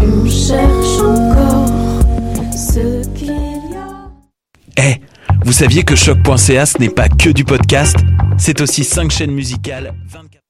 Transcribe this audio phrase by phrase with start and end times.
[0.00, 1.66] On cherche encore
[2.56, 4.10] ce qu'il y a.
[4.76, 5.00] Eh,
[5.44, 7.96] vous saviez que choc.ca ce n'est pas que du podcast
[8.38, 10.42] C'est aussi 5 chaînes musicales 24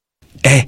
[0.45, 0.67] Eh,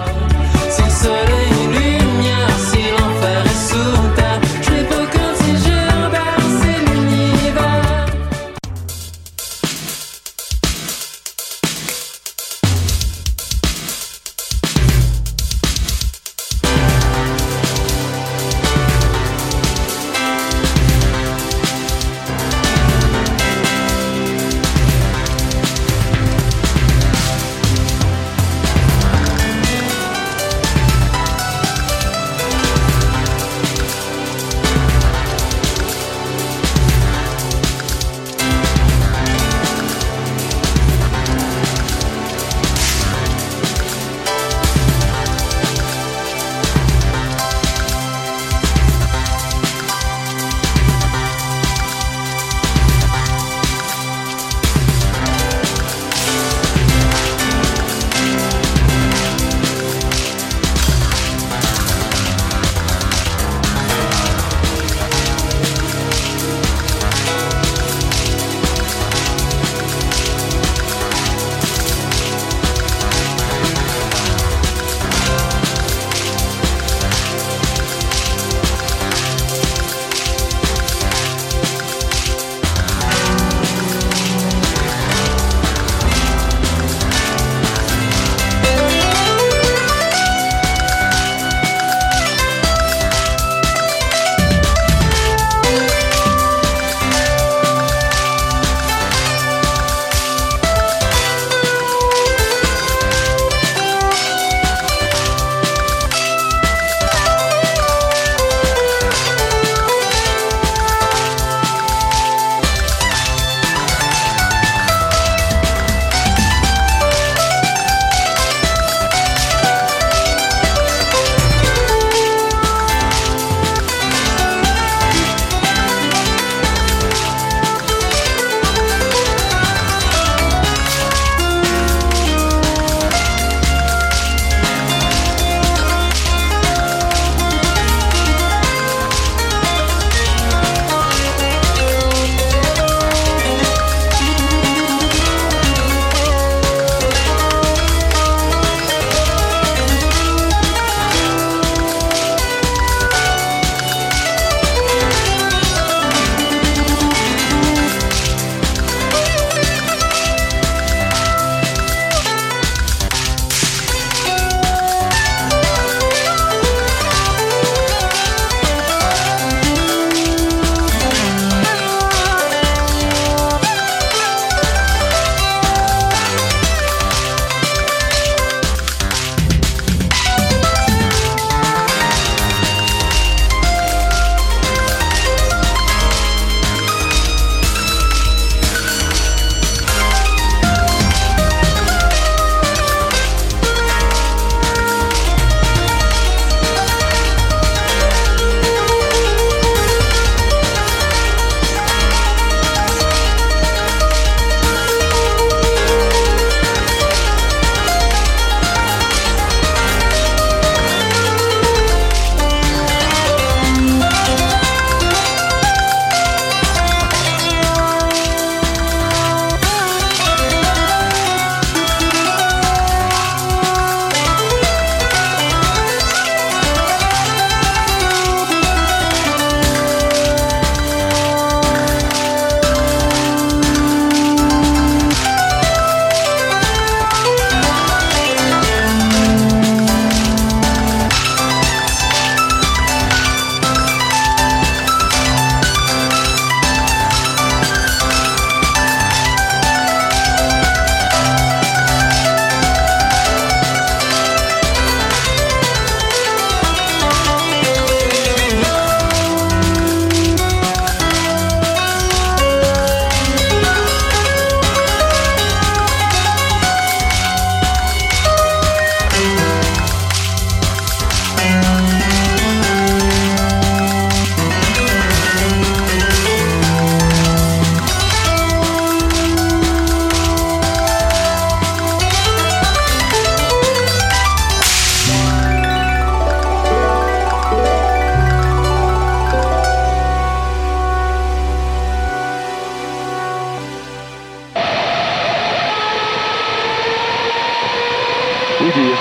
[298.61, 298.97] Oui dire.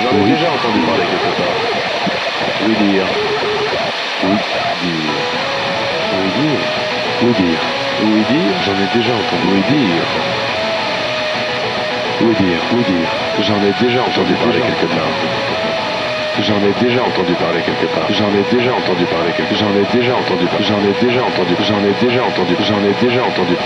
[0.00, 0.30] J'en ai oui.
[0.30, 1.56] déjà entendu parler quelque part.
[2.64, 3.04] Oui dire.
[4.24, 4.36] Oui
[4.80, 5.20] dire.
[6.16, 6.64] Oui dire.
[7.20, 7.60] Oui dire.
[8.00, 8.56] Oui dire.
[8.64, 9.46] J'en ai déjà entendu.
[9.52, 10.06] Oui dire.
[12.22, 12.60] Oui dire.
[12.72, 13.10] Oui dire.
[13.42, 15.12] J'en ai déjà entendu parler quelque part.
[16.40, 18.08] J'en ai déjà entendu parler quelque part.
[18.08, 19.60] J'en ai déjà entendu parler quelque part.
[19.60, 20.64] J'en ai déjà entendu parler.
[20.64, 21.54] J'en ai déjà entendu.
[21.60, 22.56] J'en ai déjà entendu.
[22.64, 23.56] J'en ai déjà entendu.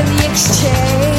[0.00, 1.09] In the exchange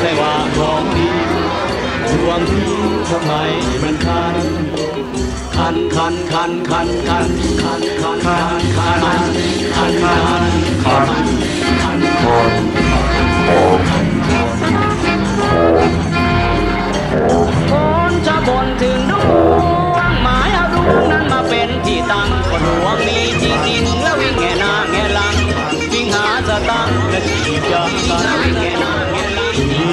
[0.00, 1.08] ใครว่าของดี
[2.10, 2.70] ดวงที่
[3.08, 3.32] ทำไม
[3.82, 4.36] มันคัน
[5.56, 7.30] คันคันคันคันคัน
[7.62, 9.40] คันคันคันคัน
[9.74, 10.44] คันคัน
[10.84, 11.12] คัน
[11.82, 11.98] คัน
[18.26, 19.12] ชอบบ่นถึงด
[19.96, 25.34] วงหมายเอาดวงนั้นมาเป็นที่ตั้งก็ดวงมีจริงแล้ววิ่งแง่หน้าแง่หลัง
[25.92, 28.92] วิ่งหาสตังและขีดยากันวิ่งแง่หน้า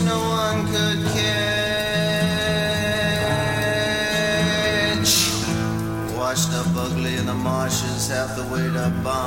[0.00, 1.26] no one could catch.
[6.16, 9.25] Washed up ugly in the marshes, half the weight of bombs.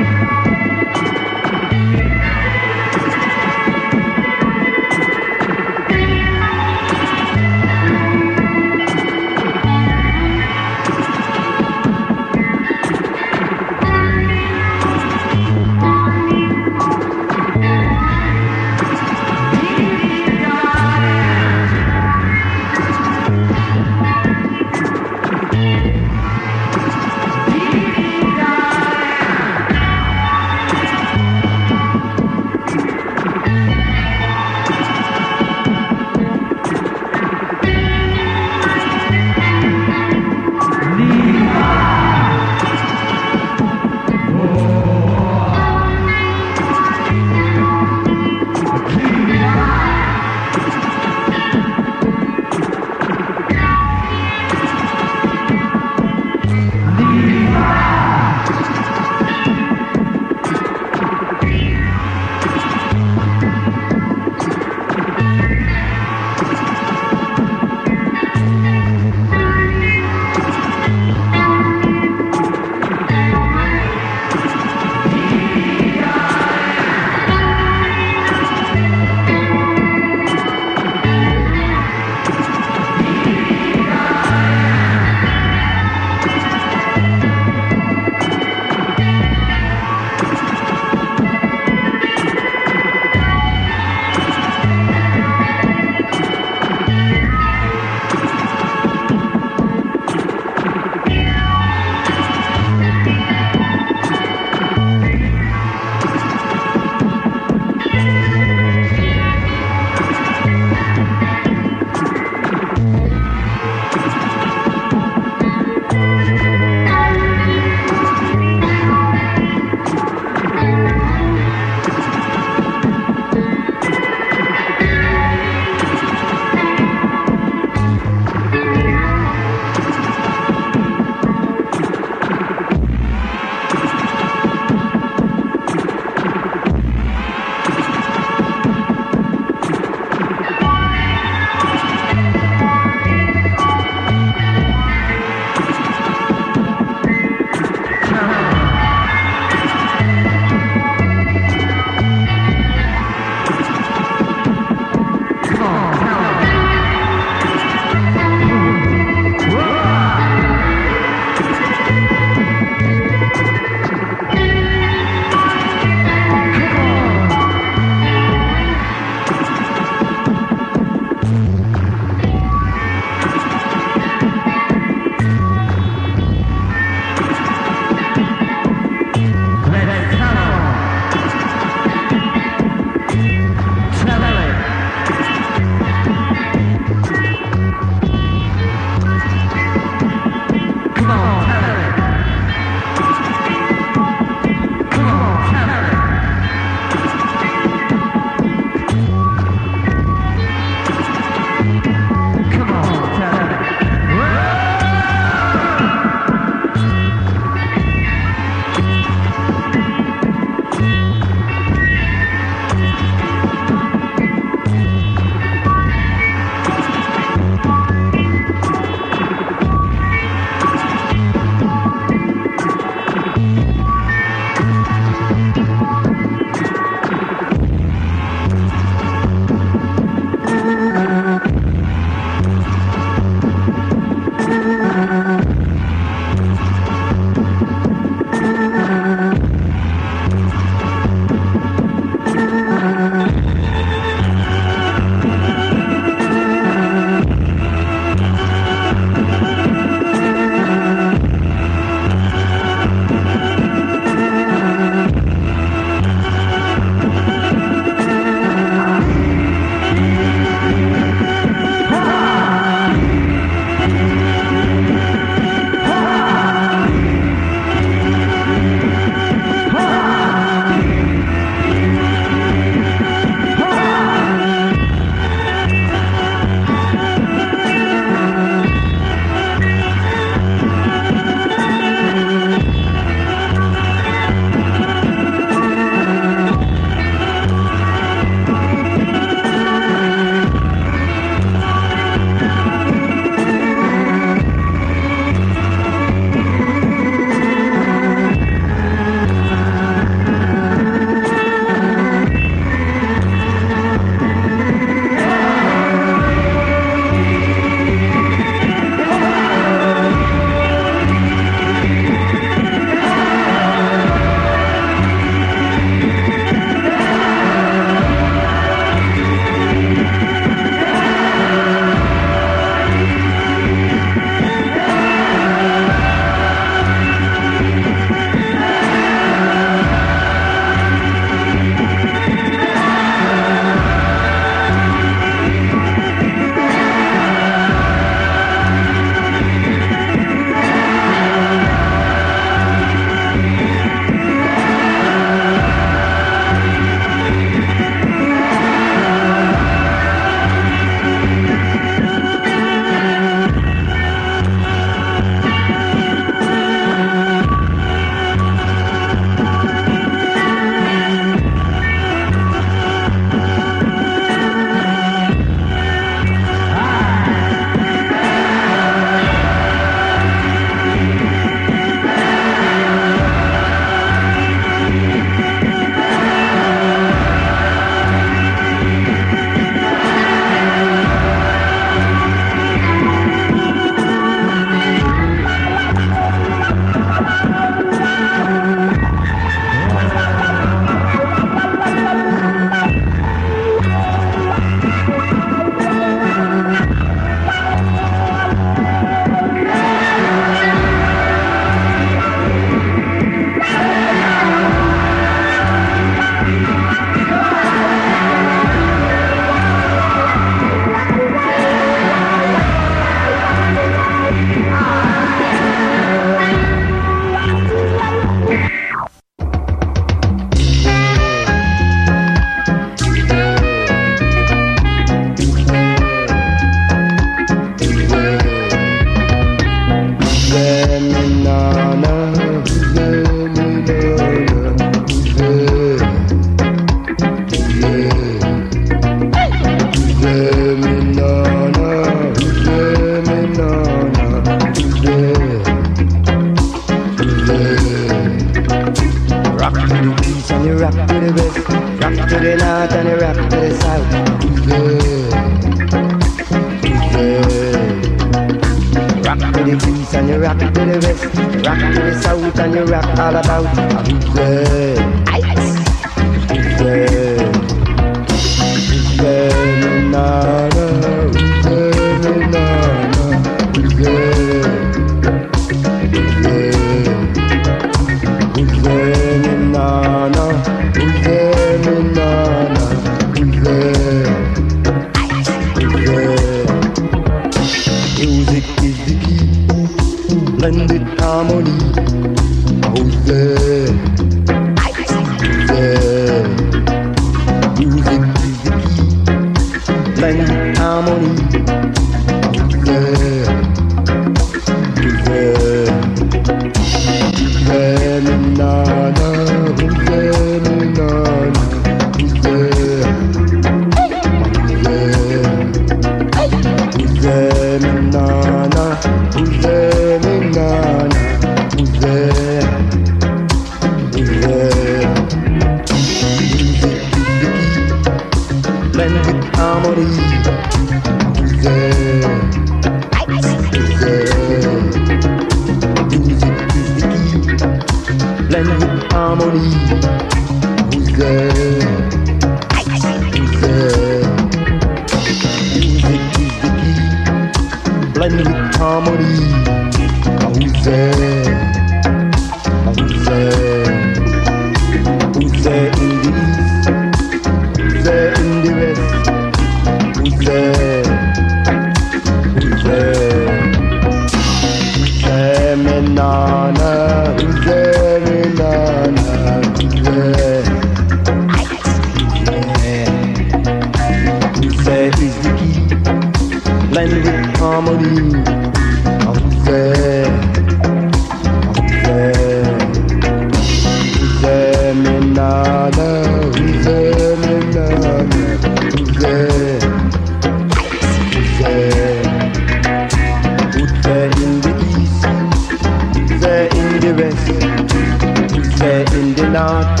[599.62, 600.00] out.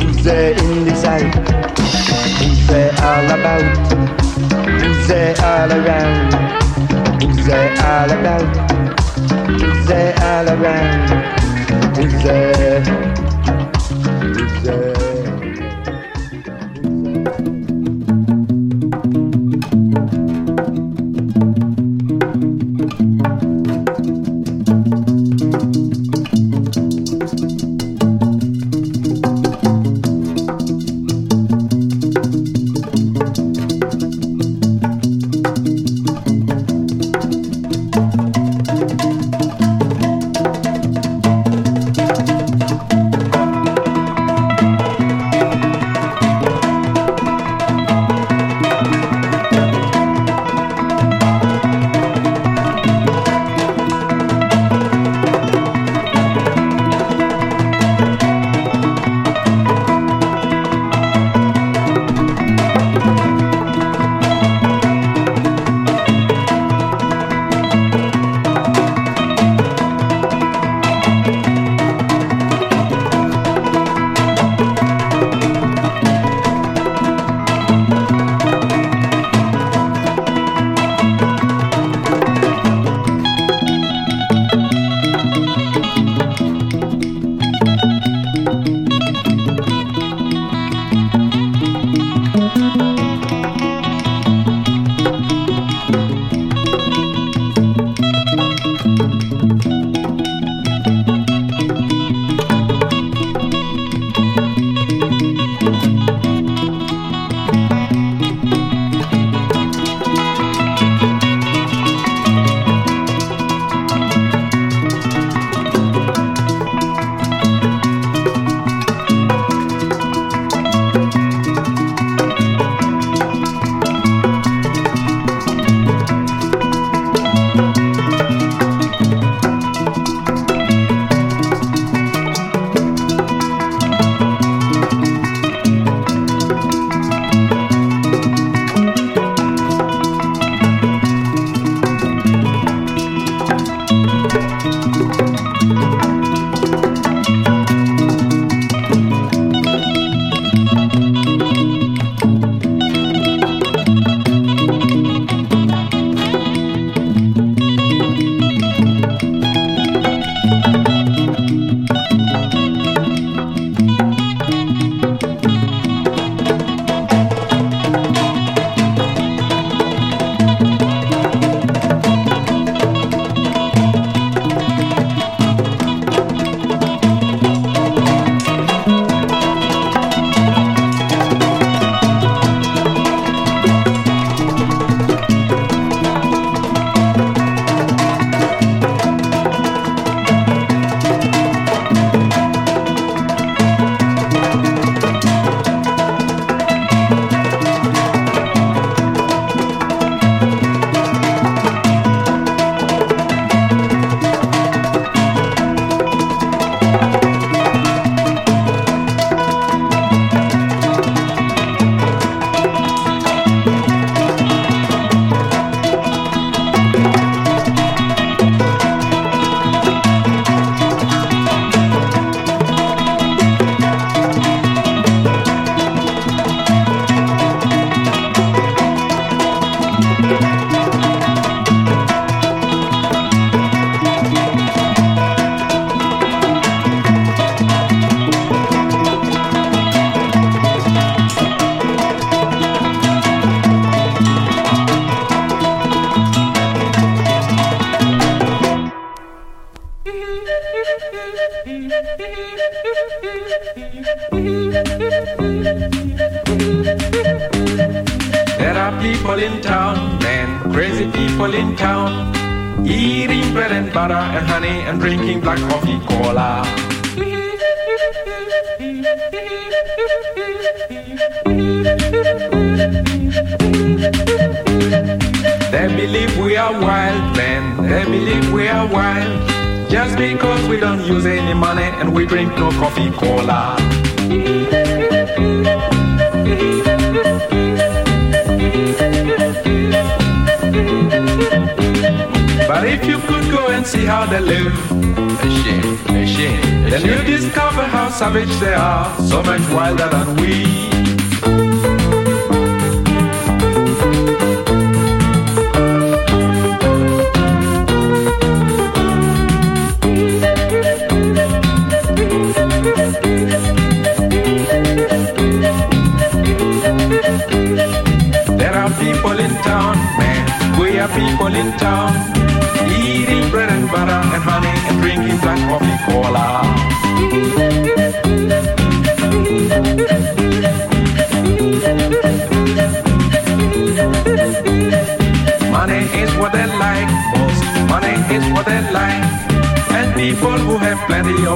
[0.00, 1.34] Who's there in the south?
[2.38, 3.64] Who's there all about?
[4.80, 6.32] Who's there all around?
[7.22, 8.48] Who's there all about?
[9.60, 11.96] Who's there all around?
[11.96, 13.11] Who's there?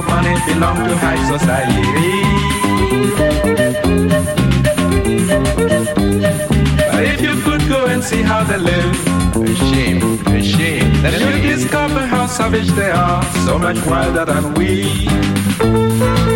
[0.01, 1.81] Plenty money belong to high society.
[6.91, 11.41] But if you could go and see how they live, a shame, a shame, then
[11.41, 16.26] you discover how savage they are, so much wilder than we.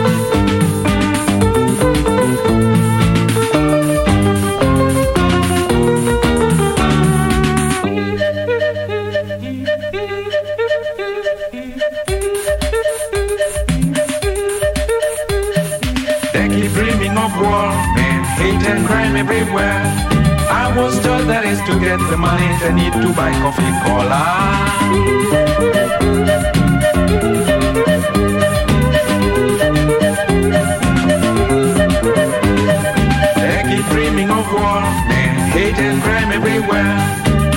[19.12, 19.82] crime everywhere.
[20.50, 24.24] I was told that is to get the money they need to buy coffee cola.
[33.36, 34.82] They keep dreaming of war
[35.20, 36.96] and hate and crime everywhere.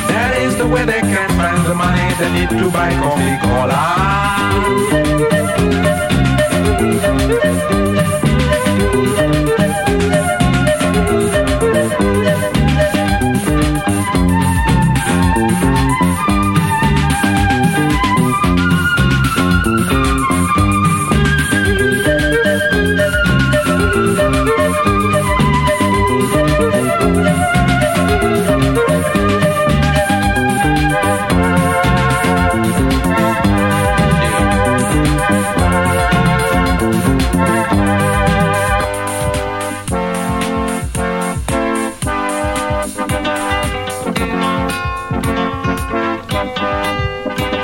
[0.09, 3.95] That is the way they can find the money they need to buy coffee cola.